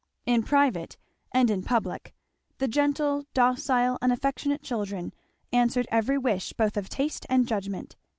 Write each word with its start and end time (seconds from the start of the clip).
In 0.25 0.41
private 0.41 0.97
and 1.31 1.51
in 1.51 1.61
public 1.61 2.15
the 2.57 2.67
gentle, 2.67 3.25
docile, 3.35 3.99
and 4.01 4.11
affectionate 4.11 4.63
children 4.63 5.13
answered 5.53 5.85
every 5.91 6.17
wish 6.17 6.53
both 6.53 6.75
of 6.75 6.89
taste 6.89 7.27
and 7.29 7.47
judgment. 7.47 7.95